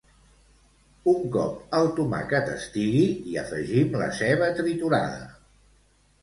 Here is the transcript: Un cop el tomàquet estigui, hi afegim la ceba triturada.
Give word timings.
Un 1.11 1.19
cop 1.35 1.75
el 1.79 1.89
tomàquet 1.99 2.49
estigui, 2.53 3.03
hi 3.33 3.37
afegim 3.43 3.95
la 4.03 4.09
ceba 4.23 4.49
triturada. 4.63 5.23